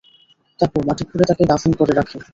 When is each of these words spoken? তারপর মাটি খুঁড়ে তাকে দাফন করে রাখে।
তারপর 0.59 0.81
মাটি 0.87 1.03
খুঁড়ে 1.09 1.25
তাকে 1.29 1.43
দাফন 1.51 1.71
করে 1.79 1.93
রাখে। 1.93 2.17